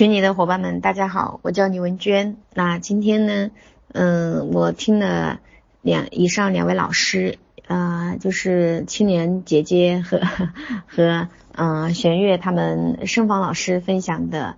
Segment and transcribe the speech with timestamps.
[0.00, 2.38] 群里的伙伴们，大家好，我叫李文娟。
[2.54, 3.50] 那今天呢，
[3.92, 5.40] 嗯，我听了
[5.82, 10.22] 两以上两位老师，呃，就是青年姐姐和
[10.88, 14.56] 和嗯玄月他们盛芳老师分享的，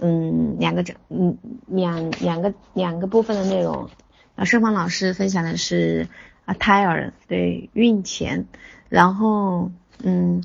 [0.00, 1.38] 嗯，两个整嗯
[1.68, 3.90] 两两个两个部分的内容。
[4.34, 6.08] 啊，盛芳老师分享的是
[6.46, 8.46] 啊胎儿对孕前，
[8.88, 9.70] 然后
[10.02, 10.42] 嗯。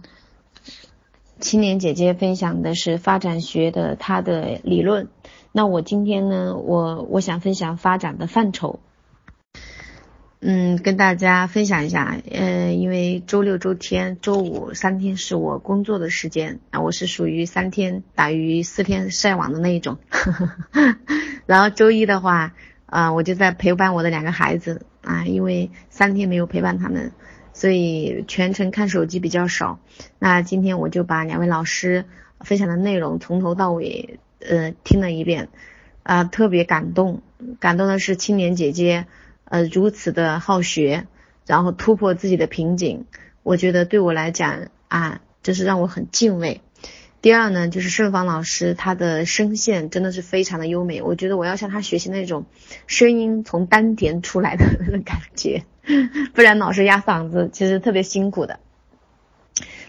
[1.40, 5.10] 青年姐姐分享的是发展学的她的理论，
[5.52, 8.80] 那我今天呢，我我想分享发展的范畴，
[10.40, 19.98] 嗯，跟大家分享一下，呃，因为周六、周天、周五三天是我工作的时间啊，我是属于三天打鱼四天晒网的那一种，
[21.46, 22.54] 然后周一的话，
[22.86, 27.12] 啊，我就在陪伴我的两个孩子啊，因为三天没有陪伴他们。
[27.56, 29.80] 所以全程看手机比较少。
[30.20, 32.04] 那今天我就把两位老师
[32.42, 35.48] 分享的内容从头到尾呃听了一遍，
[36.04, 37.22] 啊特别感动，
[37.62, 39.08] 感动的是青年姐姐
[39.46, 41.08] 呃如此的好学，
[41.48, 43.06] 然后突破自己的瓶颈，
[43.42, 46.60] 我觉得对我来讲啊，就是让我很敬畏。
[47.26, 52.46] 第二呢，就是盛芳老师她的声线真的是非常的优美，我觉得我要向她学习那种
[52.86, 55.64] 声音从丹田出来的 那种感觉。
[56.36, 58.60] 不然老是压嗓子，其实特别辛苦的。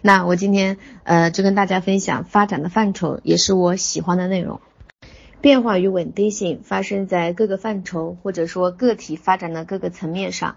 [0.00, 4.62] 那我今天呃就跟大家分享发展的范畴，也是我喜欢的内容。
[5.42, 10.56] 变化与稳定性发生在各个范畴或者说个体发展的各个层面上。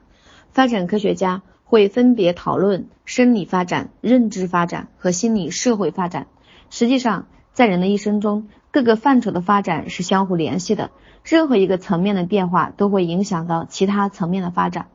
[0.53, 6.27] 发展科学家会分别讨论生理发展、认知发展和心理社会发展。
[6.69, 10.91] 实际上，在人的一生中，各个范畴的发展是相互联系的，
[11.23, 14.87] 任何一个层面的变化都会影响到其他层面的发展。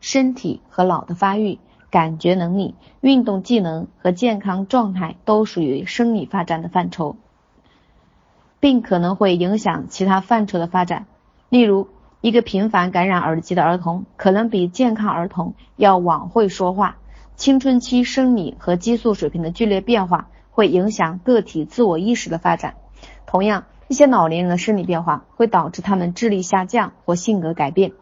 [0.00, 1.58] 身体和脑的发育、
[1.90, 7.16] 感觉能力、运动技能和健康状态都属于生理发展的范畴，
[8.60, 11.06] 并可能会影响其他范畴的发展。
[11.48, 11.88] 例如，
[12.20, 16.96] 一个频繁感染耳疾的儿童，可能比健康儿童要晚会说话。
[17.36, 22.76] 青春期生理和激素水平的剧烈变化会影响个体自我意识的发展。
[23.26, 27.92] 同样，一些老年人的生理变化会导致他们智力下降或性格改变。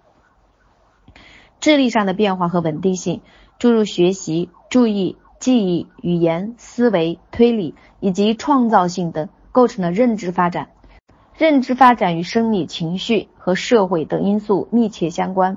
[1.60, 3.22] 智力上的变化和稳定性，
[3.58, 10.70] 注入学习、注意、记忆、语言、思维、推理以及创造性等，构成了认知发展。
[11.36, 15.56] 认知发展与生理、情绪和社会等因素密切相关。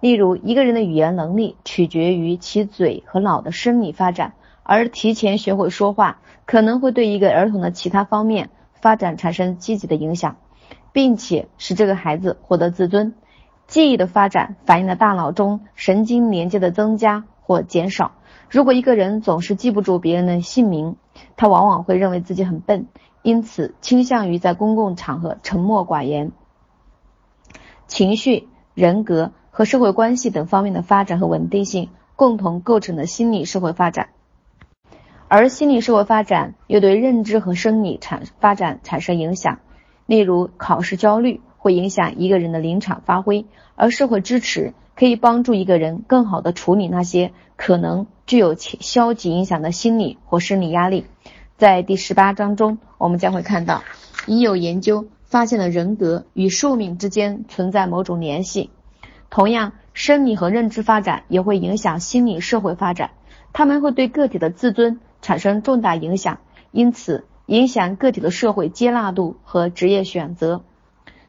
[0.00, 4.34] 例如，一个人的语言能力取决于其嘴和脑的生理发展，
[4.64, 10.36] 而提前学会说话可能会对一个儿童的其他方面发展产生积极的影响，
[10.92, 13.14] 并且使这个孩子获得自尊。
[13.66, 18.12] 记忆的发展反映了大脑中神经连接的增加或减少。
[18.50, 20.96] 如果一个人总是记不住别人的姓名，
[21.36, 22.86] 他往往会认为自己很笨，
[23.22, 26.32] 因此倾向于在公共场合沉默寡言。
[27.86, 34.10] 情绪、人格和社会关系等方面的发展和稳定性，共同构成了心理社会发展。
[35.36, 39.58] 而心理社会发展又对认知和生理产发展产生影响，
[40.06, 41.40] 例如考试焦虑。
[41.58, 51.04] 会影响一个人的临场发挥，而社会支持可以帮助一个人更好的处理那些可能具有消极影响的心理或生理压力。
[51.56, 53.82] 在第十八章中，我们将会看到，
[54.26, 58.70] 已有研究发现了人格与寿命之间存在某种联系。
[59.30, 63.10] 同样，生理和认知发展也会影响心理社会发展，
[63.52, 66.40] 他们会对个体的自尊产生重大影响，
[66.70, 70.62] 因此影响个体的社会接纳度和职业选择。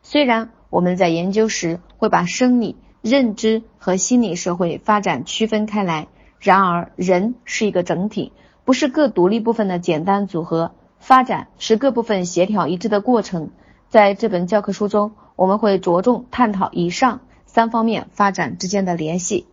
[0.03, 8.33] 虽然我们在研究时会把生理、认知和心理社会发展区分开来，然而人是一个整体，
[8.65, 10.73] 不是各独立部分的简单组合。
[10.99, 13.51] 发展是各部分协调一致的过程。
[13.87, 19.47] 在这本教科书中，我们会着重探讨以上三方面发展之间的联系。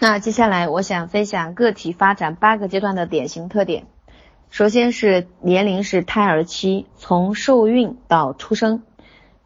[0.00, 3.86] 那接下来我想分享个体发展八个阶段的典型特点。
[4.48, 8.84] 首先是年龄是胎儿期，从受孕到出生。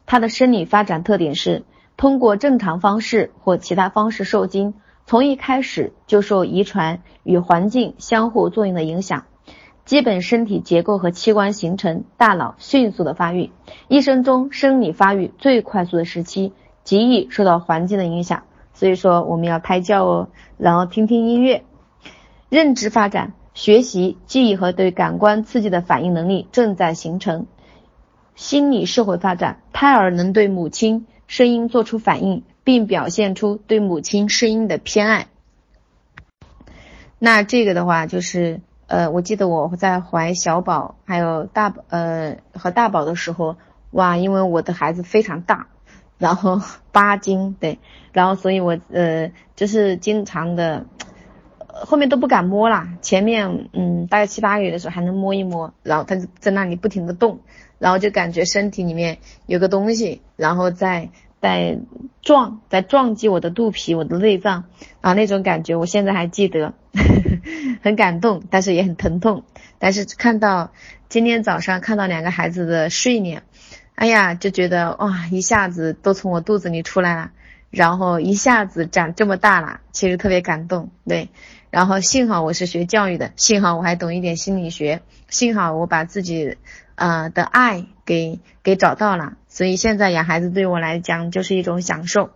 [0.05, 1.63] 它的生理发展特点是
[1.97, 4.75] 通过正常方式或其他方式受精，
[5.07, 9.25] 从一开始就受遗传与环境相互作用的影响，
[9.85, 13.49] 基本身体结构和器官形成，大脑迅速的发育，
[13.87, 18.43] 一生中生理发育最快速的时期，极易受到环境的影响。
[18.73, 21.63] 所以说我们要胎教哦，然后听听音乐。
[22.49, 27.47] 认知发展，学习、记忆和对感官刺激的反应能力正在形成。
[28.35, 35.27] 心理社会发展，胎儿能对母亲声音做出反应，并表现出对母亲声音的偏爱。
[37.19, 43.55] 那这个的话，就是呃，我记得我在怀小宝还有大呃和大宝的时候，
[43.91, 45.67] 哇，因为我的孩子非常大，
[46.23, 46.61] 然后
[46.93, 47.79] 八斤对，
[48.13, 50.85] 然后所以我呃就是经常的。
[51.85, 57.39] 后面都不敢摸了，前面嗯大概七八个月的时候还能摸一摸，然后他就在那里不停的动，
[57.79, 59.17] 然后就感觉身体里面
[59.47, 61.09] 有个东西，然后在
[61.41, 61.79] 在
[62.21, 64.65] 撞，在撞击我的肚皮、我的内脏
[65.01, 66.73] 啊那种感觉，我现在还记得，
[67.81, 69.43] 很感动，但是也很疼痛。
[69.79, 70.71] 但是看到
[71.09, 73.41] 今天早上看到两个孩子的睡脸，
[73.95, 77.31] 哎呀就觉得哇一下子都从我肚子里出来了，
[77.69, 81.29] 然后一下子长这么大了，其实特别感动，对。
[81.69, 86.57] 然后幸好我是学教育的，幸好我还懂一点心理学，幸好我把自己，
[86.93, 92.29] 呃的爱给给找到了，所以现在养孩子对我来讲就是一种享受。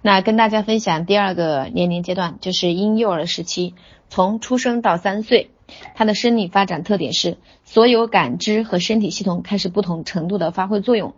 [0.00, 3.74] 那跟大家分享第二个年龄阶段，就是婴幼儿时期，
[4.08, 5.50] 从出生到三岁，
[5.94, 11.14] 他的生理发展特点是所有感知和身体系统开始不同程度的发挥作用，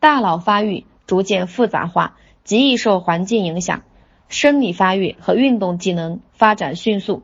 [0.00, 3.82] 大脑发育逐渐复杂化，极易受环境影响。
[4.28, 7.22] 生理发育和运动技能发展迅速，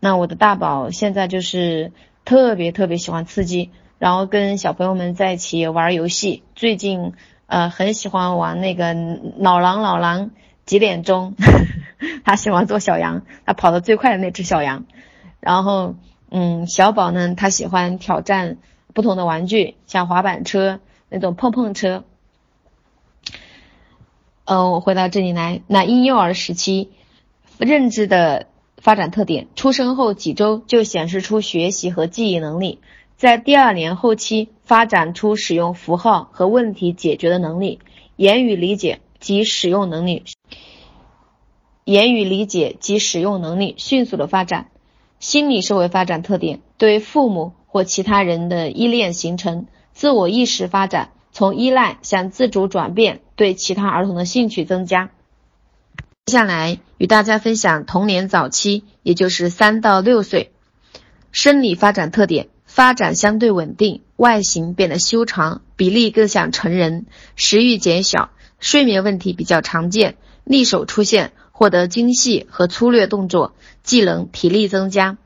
[0.00, 1.92] 那我的大宝现在就是
[2.26, 6.42] 特别特别喜欢刺激，然后跟小朋友们在一起玩游戏。
[6.54, 7.14] 最近
[7.46, 8.94] 呃很喜欢玩那个
[9.38, 10.30] 老狼老狼
[10.66, 11.34] 几点钟，
[12.22, 14.84] 他喜欢做小羊，他跑得最快的那只小羊。
[15.40, 15.94] 然后
[16.34, 18.56] 嗯小宝呢，他喜欢挑战
[18.94, 20.80] 不同的玩具，像滑板车
[21.10, 22.04] 那种碰碰车。
[24.46, 25.60] 嗯，我回到这里来。
[25.66, 26.90] 那婴幼儿时期
[27.58, 28.46] 认知的
[28.78, 32.80] 发展特点，出生后几周就显示出学习和记忆能力，
[33.16, 37.78] 在第二年后期发展出使用符号和问题解决的能力，
[38.16, 40.24] 言语理解及使用能力，
[41.84, 44.70] 言语理解及使用能力迅速的发展。
[45.22, 51.10] 心理社会发展特点，对父母或其他人的依恋形成，自我意识发展。
[51.30, 55.10] 从依赖向自主转变，对其他儿童的兴趣增加。
[56.26, 60.50] 接下来与大家分享童年早期，也就是三到六岁，
[61.30, 73.54] 生理发展特点：发展相对稳定，外形变得修长，比例更像成人，食欲减小，睡眠问题比较常见，利手出现，获得精细和粗略动作，
[73.84, 75.16] 技能体力增加。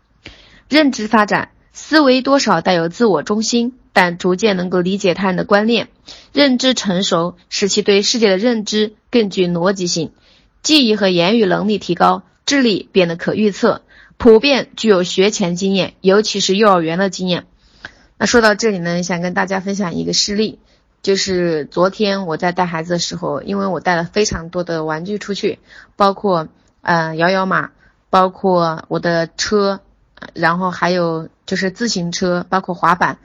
[0.68, 3.72] 认知发展，思维多少带有自我中心。
[3.94, 5.88] 但逐渐能够理解他人的观念，
[6.34, 10.12] 认知成熟，使其对世界的认知更具逻辑性，
[10.62, 13.80] 记忆和言语能力提高，智力变得可预测，
[14.18, 17.46] 普遍具有学前经验，尤其是幼儿园的经验。
[18.18, 20.58] 那说到这里呢，想跟大家分享一个事例，
[21.06, 25.60] 就是昨天我在带孩子的时候，因为我带了非常多的玩具出去，
[25.94, 26.48] 包括
[26.82, 27.70] 呃摇摇马，
[28.10, 29.78] 包括我的车，
[30.34, 33.18] 然后还有就是自行车，包括滑板。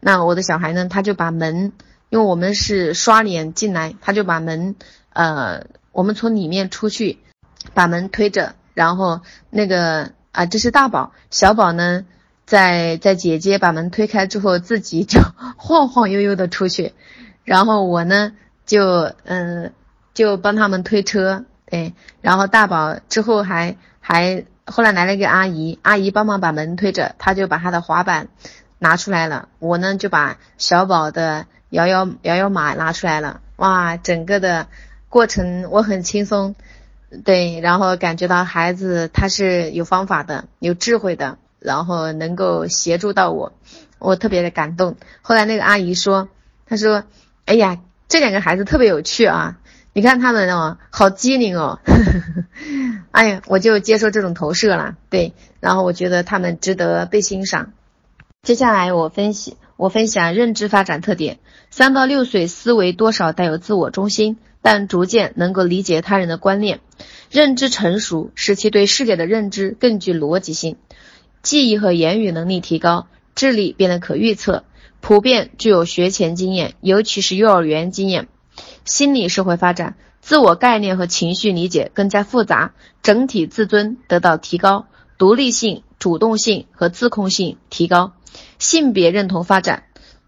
[0.00, 0.88] 那我的小孩呢？
[0.88, 1.72] 他就把门，
[2.08, 4.74] 因为我们是刷脸进来，他就把门，
[5.12, 7.20] 呃，我们从里面出去，
[7.72, 12.04] 把门推着，然后那个啊，这是大宝，小宝呢，
[12.46, 15.20] 在在姐姐把门推开之后，自己就
[15.56, 16.94] 晃晃悠悠的出去，
[17.48, 18.32] 然后我呢，
[18.66, 19.72] 就嗯，
[20.12, 28.28] 就帮他们推车，对，然后大宝之后还还后来来了一个阿姨，阿姨帮忙把门推着，他就把他的滑板。
[28.80, 34.68] 拿出来了，我呢就把小宝的摇摇摇摇马拿出来了，哇，整个的
[35.08, 36.54] 过程我很轻松，
[37.24, 43.52] 对，然后感觉到孩子他是有方法的，有智慧的，然后能够协助到我，
[43.98, 44.94] 我特别的感动。
[45.22, 46.28] 后来那个阿姨说，
[46.64, 47.02] 她说，
[47.48, 47.78] 哎呀，
[48.08, 49.56] 这两个孩子特别有趣啊，
[49.94, 51.80] 你看他们哦，好机灵哦，
[53.10, 57.72] 哎呀，我就接受这种投射了，对，然后我觉得他们值得被欣赏。
[58.42, 61.38] 接下来我分析，我分享认知发展特点。
[61.70, 66.80] 三到六岁思维多少带有自我中心，但逐渐能够理解他人的观念。
[67.30, 70.76] 认知成熟，使其对世界的认知更具逻辑性，
[71.42, 74.64] 记忆和言语能力提高，智力变得可预测，
[75.00, 78.28] 普遍具有学前经验，尤其是幼儿园经验。
[78.84, 84.86] 心理社会发展，自我概念和情绪理解更加复杂，整体自尊得到提高，
[85.16, 88.12] 独立性、主动性和自控性提高。
[88.58, 89.84] 性别认同发展，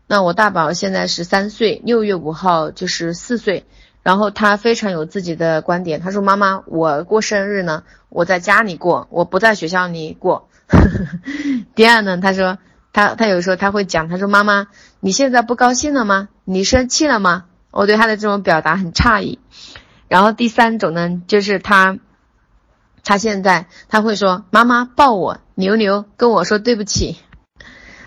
[0.07, 3.65] 那我大宝现在是三岁，六月五号就是四岁，
[4.03, 6.01] 然后他非常有自己的观点。
[6.01, 10.49] 他说：“妈妈，我过生日呢，我在家里过，我不在学校里过。”
[11.75, 12.59] 第二呢，他说
[12.93, 14.69] 他他有时候他会讲，他说：“妈妈，
[15.01, 16.29] 你现在不高兴了吗？
[16.45, 19.39] 你生气了吗？”我对他的这种表达很诧异。
[20.09, 21.99] 然后第三种呢，就是他
[23.05, 27.19] 他现在他会说：“妈妈抱我。”牛牛跟我说对不起。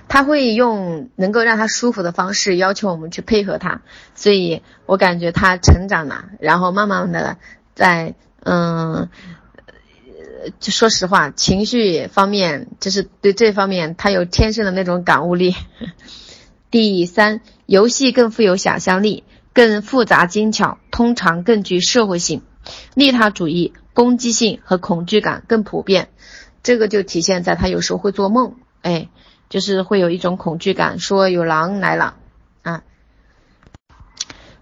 [0.10, 3.82] 他会用能够让他舒服的方式要求我们去配合他，
[4.13, 7.38] 所以我感觉他成长了，然后慢慢的
[7.74, 8.13] 在
[8.44, 9.10] 嗯，
[10.59, 15.55] 就说实话，情绪方面就是对这方面他有天生的那种感悟力。
[16.71, 19.23] 第三，游戏更富有想象力，
[19.53, 22.41] 更复杂精巧，通常更具社会性。
[22.95, 26.09] 利他主义、攻击性和恐惧感更普遍，
[26.63, 29.09] 这个就体现在他有时候会做梦，哎。
[29.50, 32.15] 就是会有一种恐惧感，说有狼来了
[32.63, 32.81] 啊。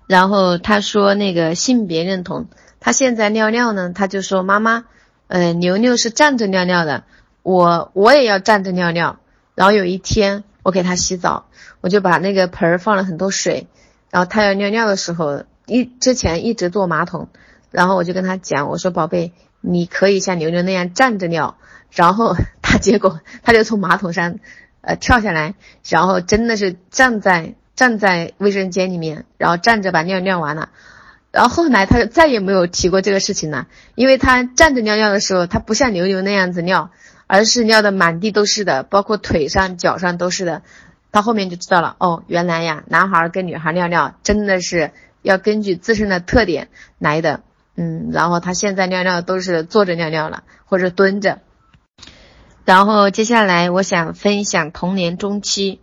[0.06, 2.50] 然后他说那个性别认同，
[2.82, 4.84] 他现在尿尿呢，他就说妈妈，
[5.32, 7.06] 呃，牛牛是站着尿尿的，
[7.42, 9.18] 我我也要站着尿尿。
[9.56, 11.46] 然后有一天我给他洗澡，
[11.80, 13.68] 我就把那个盆儿放了很多水，
[14.10, 17.30] 然后他要尿尿的时候，一之前一直坐马桶，
[17.72, 21.56] 然后我就跟他讲，我说宝贝，你可以像牛牛那样站着尿。
[21.92, 24.40] 然后 他结果他就从马桶上。
[24.84, 25.54] 呃，跳下来，
[25.88, 30.70] 然后真的是站在站在卫生间里面，然后站着把尿尿完了，
[31.32, 36.92] 然后后来他就再也没有提过这个事情了，因为他站着尿尿的时候，他不像牛牛那样子尿，
[37.28, 40.62] 而是尿的满地都是的，包括腿上、脚上都是的。
[41.14, 46.70] 他后面就知道了，哦，原来呀，男孩跟女孩尿尿真的是要根据自身的特点
[47.00, 47.44] 来的，
[47.76, 51.40] 嗯，然后他现在尿尿都是坐着尿尿了，或者蹲着。
[52.64, 55.82] 然后接下来我想分享童年中期，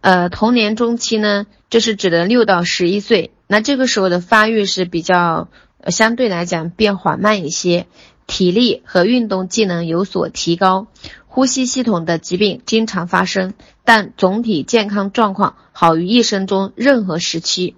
[0.00, 5.48] 呃，童年中期呢，就是指的六到十一岁，那这个时候的发育是比较
[5.88, 7.86] 相对来讲变缓慢一些，
[8.26, 10.88] 体力和运动技能有所提高，
[11.28, 17.76] 呼吸系统的疾病经常发生，但总体健康状况好于一生中任何时期。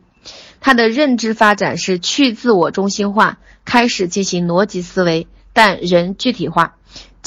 [0.61, 6.78] 他的认知发展是去自我中心化，开始进行逻辑思维，但仍具体化。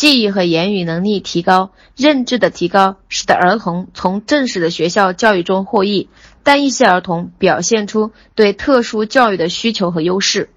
[0.01, 6.09] 记忆和言语能力提高，认知的提高，使得儿童从正式的学校教育中获益，
[6.41, 10.49] 但一些儿童表现出对特殊教育的需求和优势。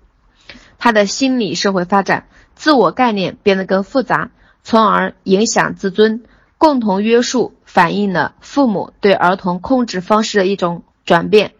[0.78, 4.30] 他的心理社会发展，自我概念变得更复杂，
[4.62, 6.22] 从而影响自尊。
[6.56, 11.52] 共同约束反映了父母对儿童控制方式的一种转变。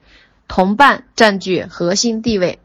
[0.49, 2.61] 同伴占据核心地位，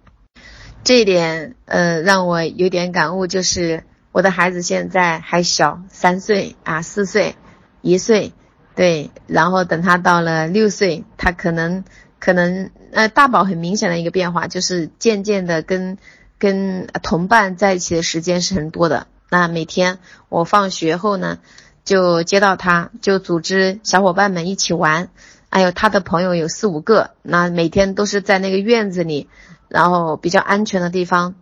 [0.85, 3.83] 这一点呃让我有点感悟，就是。
[4.19, 7.37] 我的孩子现在还小，三岁啊，四岁，
[7.81, 8.33] 一岁，
[8.75, 11.85] 对，然后等他到了六岁，他可能
[12.19, 15.97] 可能呃，大宝很明显的一个变化就是渐渐的跟
[16.37, 19.07] 跟同伴在一起的时间是很多的。
[19.29, 21.39] 那每天我放学后呢，
[21.85, 25.07] 就接到他，就组织小伙伴们一起玩，
[25.49, 29.29] 还有他的朋友有四五个，那每天都是在那个院子里，
[29.69, 31.35] 然后比较安全的地方，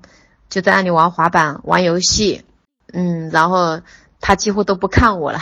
[0.47, 2.43] 就在那里玩滑板、玩游戏。
[2.93, 3.81] 嗯，然后
[4.21, 5.39] 他几乎都不看我了，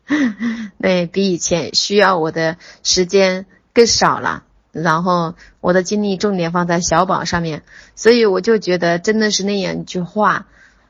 [0.80, 7.62] 对比以前需要我的时间更少了，然后我的精力重点放在小宝上面，
[7.94, 10.46] 所以我就觉得真的是那样一句话，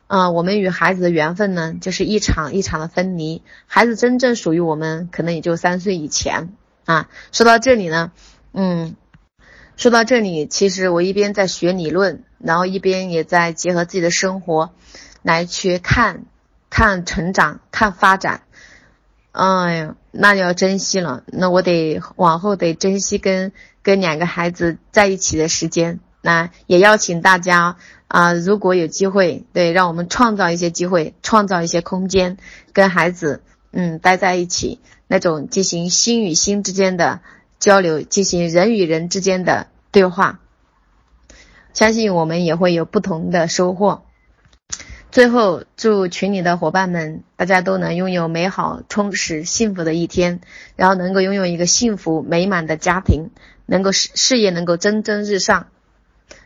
[0.06, 7.08] 啊，我们与孩子的缘分呢，就是一场一场的分离，孩子真正属于我们，可能也就三岁以前啊。
[7.32, 8.12] 说到这里呢，
[8.52, 8.94] 嗯，
[9.76, 14.70] 说到这里，其实我一边在学理论，然后一边也在结合自己的生活。
[15.28, 16.24] 来去看，
[16.70, 18.44] 看成长，看发展，
[19.32, 21.22] 哎呀，那要珍惜了。
[21.26, 26.00] 那我得往后得珍惜跟跟两个孩子在一起的时间。
[26.22, 32.38] 那也邀请大家啊，如果有机会，对，让我们创造一些机会，创造一些空间，
[32.72, 37.20] 跟孩子嗯待在一起，那种进行心与心之间的
[37.58, 40.40] 交流，进行人与人之间的对话，
[41.74, 44.07] 相信我们也会有不同的收获。
[45.10, 50.40] 最后，祝群里的伙伴们，大家都能拥有美好、充实、幸福的一天，
[50.76, 53.30] 然后能够拥有一个幸福美满的家庭，
[53.64, 55.68] 能够事事业能够蒸蒸日上，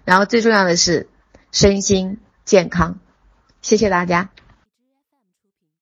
[0.04, 1.08] 然后最重要的是
[1.50, 3.00] 身心健康。
[3.62, 4.30] 谢谢大家。